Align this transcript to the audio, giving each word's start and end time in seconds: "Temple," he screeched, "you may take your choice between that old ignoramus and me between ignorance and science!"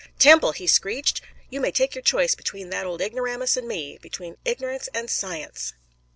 "Temple," 0.17 0.53
he 0.53 0.65
screeched, 0.65 1.21
"you 1.51 1.61
may 1.61 1.71
take 1.71 1.93
your 1.93 2.01
choice 2.01 2.33
between 2.33 2.71
that 2.71 2.87
old 2.87 3.01
ignoramus 3.01 3.55
and 3.55 3.67
me 3.67 3.99
between 4.01 4.35
ignorance 4.43 4.89
and 4.95 5.11
science!" 5.11 5.73